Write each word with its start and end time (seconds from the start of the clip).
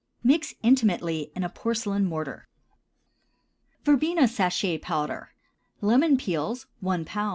Mix 0.23 0.55
intimately 0.63 1.31
in 1.35 1.43
a 1.43 1.49
porcelain 1.49 2.05
mortar. 2.05 2.47
VERBENA 3.83 4.27
SACHET 4.27 4.81
POWDER. 4.81 5.29
Lemon 5.81 6.17
peels 6.17 6.65
1 6.79 7.05
lb. 7.05 7.29